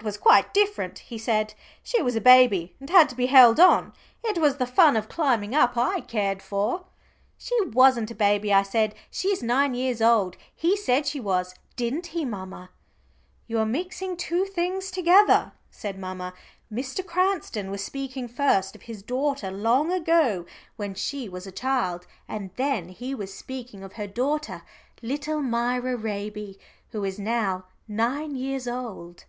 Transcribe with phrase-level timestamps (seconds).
[0.00, 1.54] "That was quite different," he said.
[1.82, 3.92] "She was a baby and had to be held on.
[4.22, 6.84] It was the fun of climbing up I cared for."
[7.36, 8.94] "She wasn't a baby," I said.
[9.10, 12.70] "She's nine years old, he said she was didn't he, mamma?"
[13.48, 16.32] "You are mixing two things together," said mamma.
[16.72, 17.04] "Mr.
[17.04, 20.46] Cranston was speaking first of his daughter long ago
[20.76, 24.62] when she was a child, and then he was speaking of her daughter,
[25.02, 26.56] little Myra Raby,
[26.92, 29.24] who is now nine years old."